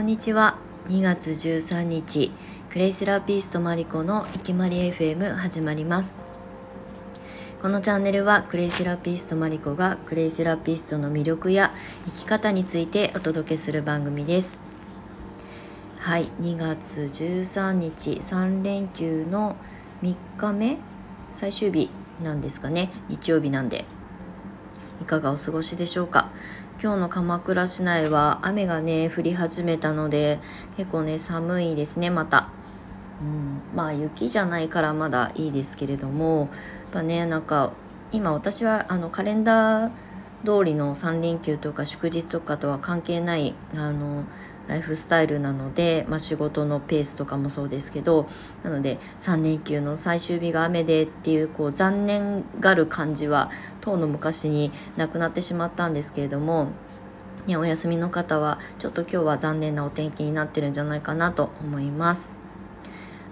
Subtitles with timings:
[0.00, 0.56] こんにちは。
[0.88, 2.32] 2月13日
[2.70, 6.16] クレイセラピストマリコのいきまり FM 始まります。
[7.60, 11.74] このチャンネルはクレイセラピストマリコがクレイセラピストの魅力や
[12.06, 14.58] 生き方についてお届けする番組です。
[15.98, 19.54] はい2月13日3連休の
[20.02, 20.78] 3日目
[21.34, 21.90] 最終日
[22.24, 22.90] なんですかね。
[23.10, 23.84] 日曜日なんで。
[25.02, 26.30] いかがお過ごしでしょうか。
[26.82, 30.38] 今日の鎌倉市内は雨がね降り始めたので
[30.78, 32.48] 結構ね寒いですねまた、
[33.20, 36.48] うん、まあ雪じゃないからまだいいですけれどもやっ
[36.90, 37.74] ぱねなんか
[38.12, 39.90] 今私はあのカレンダー
[40.46, 44.24] 通りの3連休とか祝日とかとは関係ないあの
[44.70, 48.28] ライフスタイルなので、まあ、仕事のペースとかもそうですけど
[48.62, 56.68] なので3連休の最終日が雨でっていうこう残念がる感じは当の昔になくなってしまったんですけれども
[57.46, 62.32] ね、お休みの方はちょっと今日は残念なお天気になってるんじゃないかなと思います。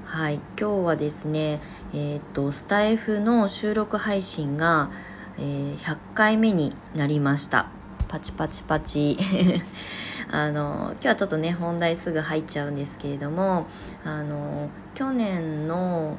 [0.07, 1.61] はい、今日はですね、
[1.93, 4.91] えー、っとスタイフの収録配信が、
[5.37, 7.78] えー、100回目になりました。
[8.09, 9.19] パチパチパチ。
[10.31, 13.67] あの今日はちょっとね本題すぐ入っちゃうんですけれども
[14.05, 16.19] あの去年の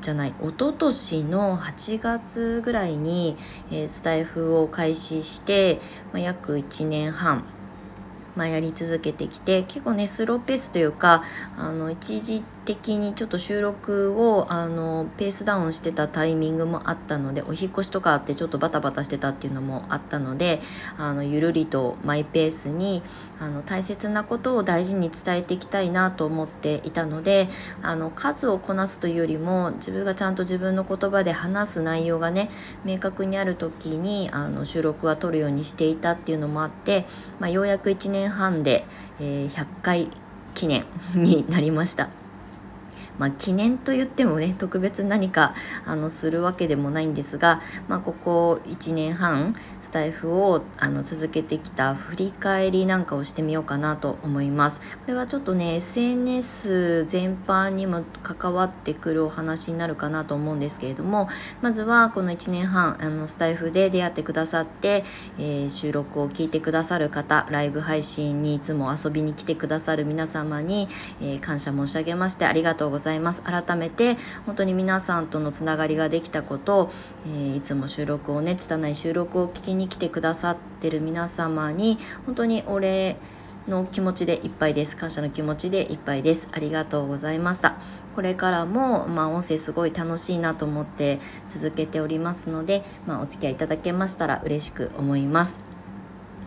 [0.00, 3.36] じゃない一昨年の8月ぐらいに、
[3.72, 5.80] えー、スタイフを開始して、
[6.12, 7.42] まあ、約1年半
[8.36, 11.24] まあ、やり続けてきて結構ねスローペースというか
[11.56, 20.60] あの一時的にちょっと収録をあのペースダウンしてたタイミングもあったのでお引越しとかあってちょっとバタバタしてたっていうのもあったので
[20.98, 23.02] あのゆるりとマイペースに
[23.40, 27.48] あの大切なことを大事に伝えていきたいなと思っていたので
[27.80, 32.50] あの数をこなすというよりも自分がちゃんと自分の言葉で話す内容がね
[32.84, 37.06] 明確にある時にあの収録は取るようにしていたっていうのもあって、
[37.40, 38.84] まあ、ようやく1年半で、
[39.20, 40.10] えー、100回
[40.52, 42.27] 記念になりました。
[43.18, 54.80] まあ、記念と言ってもね特別何かあのするわけでもないんですが、まあ、ここ1年半スタイフをあの続けてきた振り返りなんかをしてみようかなと思います。
[54.80, 61.28] これはちょっとね SNS 全般にも関わってくるお話になるかなと思うんですけれども
[61.62, 65.04] まずはこの1年半あのスタイフで出会ってくださって、
[65.38, 70.88] えー、収録を聞いてくださる方ライブ配信にいつも遊びに来てくださる皆様に、
[71.20, 73.07] えー、感謝申し上げましてありがとうございます。
[73.08, 73.42] ざいます。
[73.42, 76.90] 改めて本当に皆さんとのつながりができたこと
[77.26, 83.16] えー、いつも収録をね拙い収録を聞きに来てくださってる皆様に本当にお礼
[83.66, 84.96] の気持ちでいっぱいです。
[84.96, 86.48] 感謝の気持ちでいっぱいです。
[86.52, 87.76] ありがとうございました。
[88.14, 95.60] これからもまあ音声すごい楽しいなと思って続けておりますのでまあお付き合いいただけましたら嬉しく思います。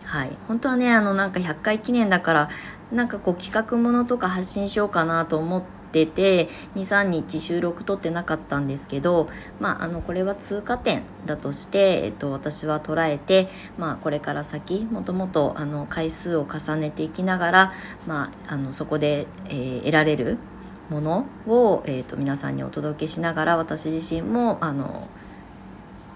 [0.04, 0.30] はい。
[0.48, 2.48] 本当はねあのなんか100回記念だから
[2.90, 9.28] なんかこう企画ものとか発信しようかなと思ってってて23日収録撮ってなかったんですけど、
[9.60, 17.72] まあ、あのこれは通過点だとして、えっと、私は捉えて、まあ、これから先もともとあの回数を重ねていきながら、
[18.06, 20.38] まあ、あのそこで、えー、得られる
[20.88, 25.08] ものを、えーと、皆さんにお届けしながら私自身もあの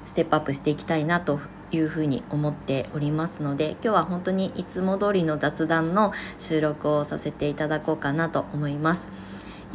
[0.07, 1.41] ステップアップしていきたいなと
[1.73, 9.09] いうふうに思っておりますので今日は本当にいつも通りの雑談の収録をさせていただこうかなと思います。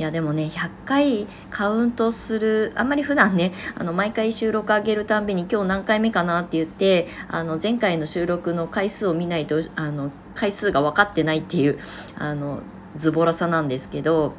[0.01, 11.77] いやでもね100回カウントするあんまり普段ねあの毎回収録上げるたんびに今日何回目かなって言ってあの前回の収録の回数を見ないとあの回数が分かってないっていう
[12.15, 12.63] あの
[12.95, 14.33] ズボラさなんですけど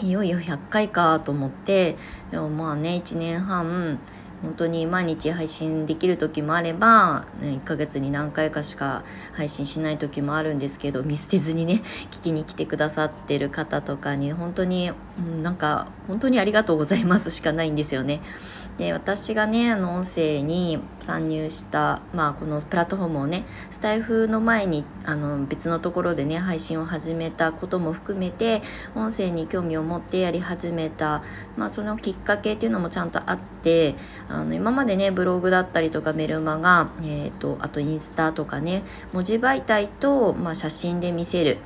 [0.00, 1.96] いよいよ100回かと思って
[2.30, 3.98] でもまあね1年半
[4.42, 18.20] 本当に毎日配信できる時もあれば、ね、1ヶ月に何回かしか配信しない時もあるんですけど見捨てずにね聞きに来てくださってる方とかに本当に、うん、なんか本当にありがとうございますしかないんですよね。
[18.78, 28.62] で私がねあの音声に参入した、まあ、このプラットフォームをねスタイフの前にあの別のところでね配信を始めたことも含めて
[28.94, 31.22] 音声に興味を持ってやり始めた、
[31.56, 33.94] まあ、そのきっかけっていうのもちゃんとあって
[34.28, 41.58] あの今までねブログだったりとかメルマガ、えーと、とあとインスタとかね文字媒体と、まあ、写真で見せる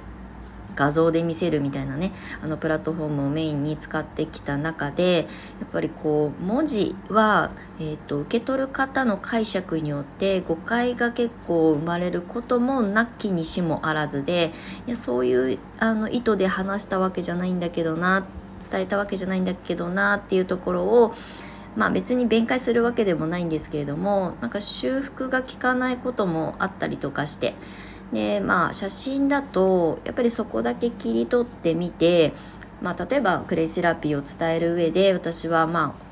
[0.77, 2.13] 画像で見せるみたいなね
[2.43, 5.27] あのプラットフォームをメインに使ってきた中で
[5.61, 7.51] やっぱりこう文字は、
[7.81, 14.53] えーと、受け取る方の解釈によって誤解が結構生まれることもなきにしもあらずで
[14.87, 18.27] いやそういうあの意図で話したわけじゃないんだけどな
[18.71, 21.15] 伝えたわけじゃないんだけどなっていうところを
[21.77, 27.55] まあ別に弁解するわけでもないんですけれどもなんか修復が効かないこともあったりとかして
[28.13, 32.33] でまあ写真だとやっぱりそこだけ切り取ってみて
[32.83, 36.06] まあ、例えばクレイセラピーを伝える上で私はまあ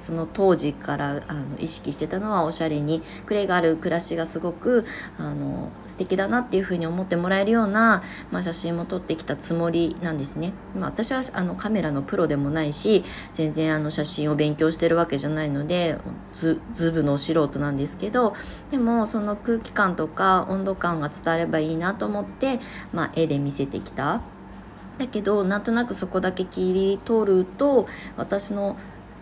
[0.00, 4.86] その当時からあの意識してたのはおしゃれにクレイがある暮らしがすごく
[5.18, 10.52] あの素敵だなっていうふうに思ってもらえるような、まあ、写真も撮ってきたつもりなんですね。
[10.74, 15.98] まあ、私はあのカメラのプロでもないし全然あの写真を勉強してるわけじゃないので
[16.34, 18.34] ずずぶの素人なんですけど
[18.70, 22.60] でもその空気感とか温度感が伝わればいいなと思って、
[22.92, 24.20] まあ、絵で見せてきた。
[24.98, 27.88] だけどなんとなくそこだけ切り取ると
[28.18, 28.76] 私の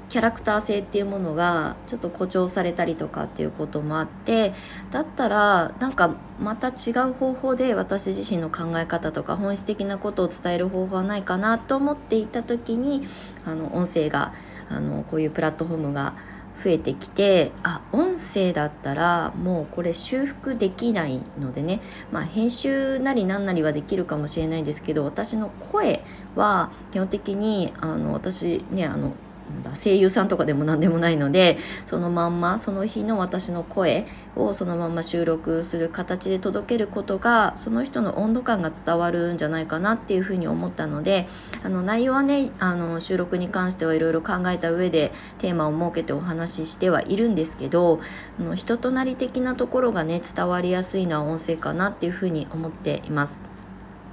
[0.09, 4.55] キャラクター性っていうものがちょっと誇張されたりとかっていうこともあって
[4.91, 13.07] だったらなんかまた違う方法で私自身の考え方とか本質的なことを伝える方法はないかなと思っていた時に
[13.45, 14.33] あの音声が
[14.71, 16.15] あのこういうプラットフォームが
[16.63, 21.81] 増えてきてあ音声だったらもうこれ修復できないのでね。
[22.11, 29.13] まあ編集なりななりはできるかもしれないですけど私の声は基本的にあの私ねあの
[29.51, 34.07] なんだ声優さんとかでも何でもないのでそのまんまその日の私の声
[34.37, 41.27] をそのまま収録する形で届けることがその人の温度感が伝わるんじゃないかなっていうふうに思ったので
[41.63, 48.01] あの内容はねあの収録に関してはいろいろ考えた上でテーマを設けてお話ししてはいるんですけど
[48.39, 53.58] あの人となり的なところがね伝わりやすいのは音声かなっていうふうに思っています。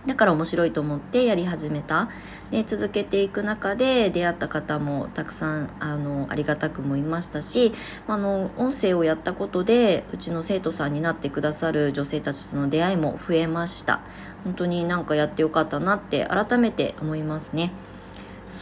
[0.07, 2.10] だから面白いと思ってやり始めた。
[2.52, 7.72] で続けていく中で出会った方もたくさんあのありがたくもいましたし
[8.07, 14.02] あの音声をやったことでうちの生徒さんになってくださる女性たちとの出会いも増えました。
[14.44, 17.72] 本当になんかやってよかったなって改めて思いますね。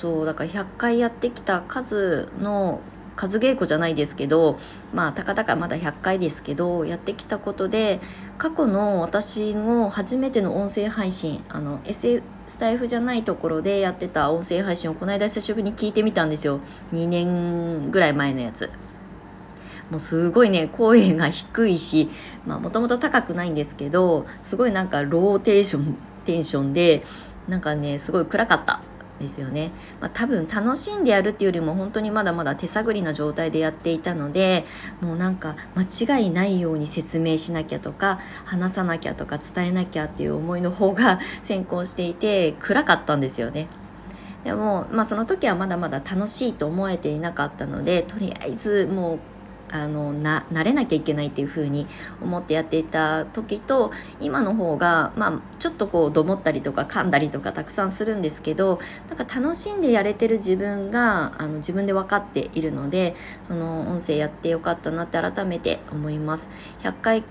[0.01, 2.81] そうだから100回やってきた数の
[3.15, 4.59] 数稽古じゃないですけど
[4.93, 7.99] まあたかだかまだ100回ですけどやってきたことで
[8.37, 16.59] 過去の私の初めての音声配信あの SF スタイフじゃないところでやってた音声配信をこの間久しぶりに聞いてみたんですよ。
[16.91, 18.69] 2年ぐらい前のやつ。
[19.89, 22.09] もうすごいね声が低いし
[22.45, 27.03] もともと高くないんですけどすごいなんかローテーションテンションで
[27.47, 28.81] なんかねすごい暗かった。
[29.19, 29.71] ですよね、
[30.01, 34.65] まあ、多分楽しんでやるっていうよりも本当にまだまだ手探りな状態でやっていたので
[35.01, 43.67] もうなんか間違いないように説明しなきゃとか話さなきゃとか伝えなきゃっていう思いの方が 先行していて暗かったんですよね。
[44.43, 49.19] でも、まあ、その時はまだまだ楽しいと思えていなかったのでとりあえずもう
[49.71, 51.87] あのな慣れなきゃいけないっていう風に
[52.21, 58.79] 思ってやっていた時と今の方が、まあ、ちょっとこうどもったりとか噛んだりとかたくさんするんですけど
[59.09, 63.15] なんか楽しんでやれてる自分があの自分で分かっているので
[63.47, 66.49] その音声やってよかったなって改めて思います。
[66.83, 67.23] 100回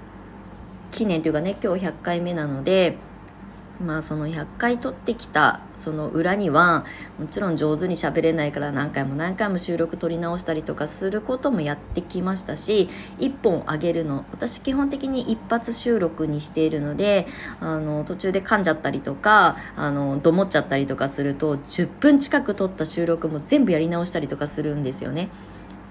[0.90, 2.96] 記念というかね今日100回目なので
[3.84, 6.84] まあその100回撮ってきたその裏には
[7.18, 12.88] もちろん上手に喋れないから何回も何回も収録撮り直したりとかすることもやってきましたし
[13.18, 17.26] 1本あげるの私基本的に一発収録にしているので
[17.60, 25.28] あの途中で噛んじゃったりとかあのどもっちゃったりとかすると10分近く撮った収録も全部やり直したりとかするんですよね。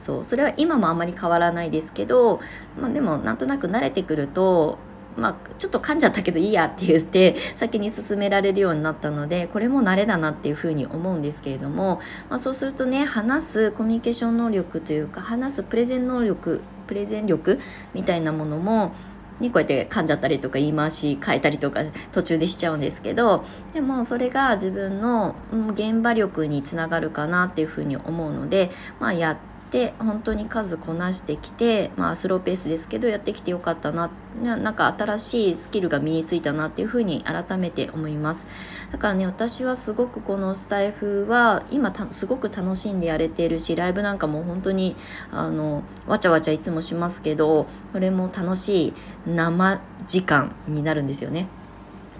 [0.02, 2.40] そうそれは今もあんまり変わらないですけど、
[2.80, 4.80] まあ、でもなんとなく慣れてくると
[5.18, 17.60] まあ、ちょっと噛んじゃったけどいいやって言って先に進められるようになったのでこれも慣れだなっていうふうに思うんですけれども、まあ、そうするとね話すコミュニケーション能力というか話すプレゼン能力プレゼン力
[17.94, 18.94] みたいなものも
[19.42, 25.36] ね、こうやって噛んじゃったりとか言い回し変えたりとか途中でしちゃうんですけどでもそれが自分の
[25.74, 34.12] 現場力につながるかなっていうふうに思うので、まあ、やってで本当に数こなしてきて、まあ、スローペースですけどやってきてよかったな
[34.44, 38.46] なんか新しいスキルが身についたなっていうふうに改めて思います。
[38.92, 44.98] だからね私はすごくこのスタイフは今すごく楽しんでやれてるしライブなんかも本当に
[45.32, 48.94] あのわちゃわちゃいつもしますけどそれも楽しい
[49.26, 51.48] 生時間になるんですよね。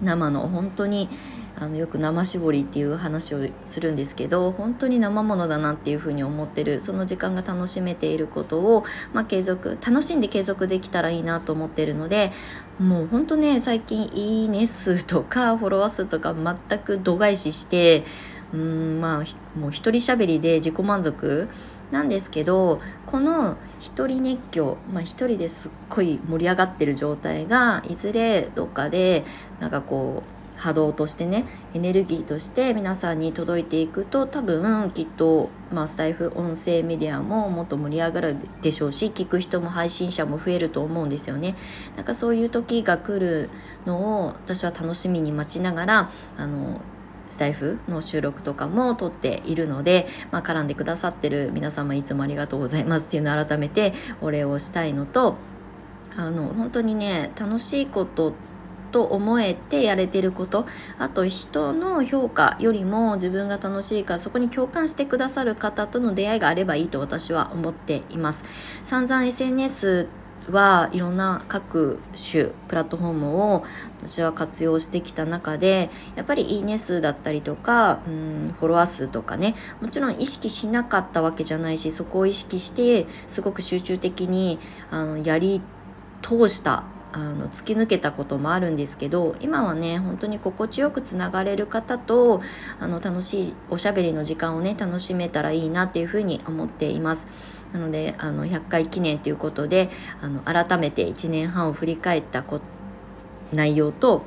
[0.00, 1.10] 生の本当に
[1.58, 12.32] あのよく生搾りっていう話をするんですけど本当に生ものだなっていうふうに思ってるその時間が楽しめていることを、まあ、継続楽しんで継続できたらいいなと思ってるので
[12.78, 18.04] もう本当ね最近いいね数とかフォロワー数とか全く度外視して
[18.52, 21.48] うんまあもう一人喋りで自己満足
[21.90, 29.24] なんですけどこの一人熱狂、まあ、一人ですっごい盛り上がってる状態がいずれどっかで
[29.60, 41.56] なんかこう波動としてねエネルギーとして皆さんに届いていくと多分きっと、まあ、スタイフ音声メディアももっと盛り上がるでしょうし聞く人も配信者も増えると思うんですよね。
[41.96, 43.50] なんかそういう時が来る
[43.86, 46.80] のを私は楽しみに待ちながらあの
[47.28, 55.36] スタイフの収録とかも撮っているので、まあ、絡んでくださってる皆様いつもありがとうございますっていうのを改めてお礼をしたいのと
[56.14, 58.51] あの本当にね楽しいことって
[58.92, 60.66] と思えてやれてること。
[60.98, 68.44] あと人の評価よりも自分が楽しいからそこに共感してくださる方との出会いがあればいいと私は思っています。
[68.84, 70.08] 散々 SNS
[70.50, 73.64] はいろんな各種プラットフォームを
[74.00, 84.58] 私は活用してきた中でやっぱりいいね数だったりとかうんフォロワー数とかねもちろん意識しなかったわけじゃないしそこを意識してすごく集中的に
[84.90, 85.60] あのやり
[86.22, 92.40] 通したあの突き抜けたこともあるんですけど今はね本当に心地よくつながれる方と
[92.80, 97.26] あの楽しいおしゃべりの時間をね楽しめたらいいなっていうふうに思っています。
[97.72, 99.90] なのであの100回記念ということで
[100.20, 102.44] あの改めて1年半を振り返った
[103.52, 104.24] 内容と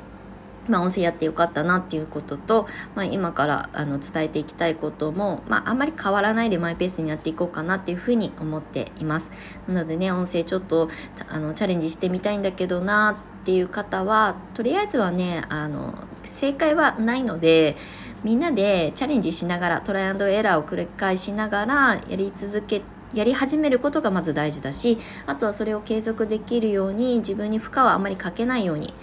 [0.67, 9.29] まあ、音声やってよかったなっていうことと、まあ、今からあの伝えていきたいことも、まあ、あんまり変わらないでマイペースにやっていこうかなっていうふうに思っています。
[9.67, 10.89] なのでね音声ちょっと
[11.29, 15.93] あのチャレンジしてみたいんだけどなっていう方はとりあえずはねあの
[16.23, 17.77] 正解はないので
[18.23, 22.81] みんなでチャレンジしながらトライアンドエラーを繰り返しながらやり続け
[23.13, 28.93] やり始めることがまず大事だしあとはそれを継続できるように自分に負荷はあまりかけないように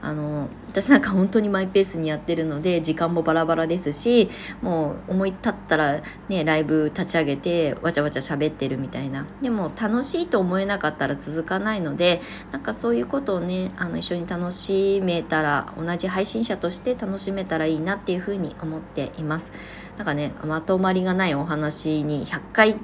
[0.00, 4.30] あの私なんか本当にマイペースにやってるので時間もバラバラですし
[4.62, 9.26] もう思い立ったらねライブ立ち上げてわちゃわちゃ喋ってるみたいな。
[9.42, 12.20] でも楽しいと思えなかったら続かないので
[12.52, 19.50] なんかそういうことをねあの一緒に楽しめたら同じ配信者として楽しめたらいいなっていうふうに思っています。
[19.96, 22.76] なんかねまとまりがないお話に100回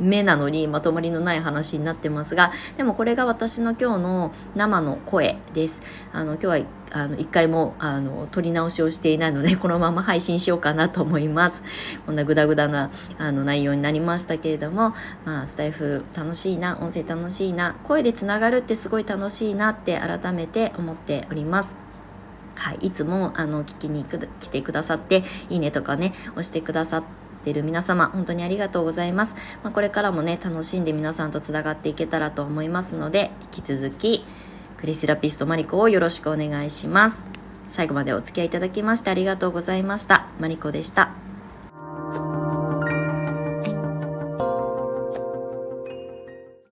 [0.00, 5.80] 目なのにまとまりのない話になってますがでもこれが私の今日の生の声です。
[6.12, 6.58] あの今日は
[6.94, 11.62] あの一回もあの撮り直しをしていないので このまま配信しようかなと思います。
[12.04, 14.94] こんなグダグダなあの内容になりましたけれども、
[15.24, 21.74] まあ、スタイフ楽しいな音声楽しいな声でつながるってすごい楽しいなって改めて思っております。
[22.54, 34.24] はい、いつもあの聞きに来てくださっていいねとかね押してくださってっている皆様本当にありがとうございます、まあ、これからもね楽しんで皆さんとつながっていけたらと思いますので引き続き
[34.78, 37.24] クリスラピストマリコをよろしくお願いします。
[37.68, 40.26] 最後までお付き合いいただきましてありがとうございました。
[40.40, 41.21] マリコでした。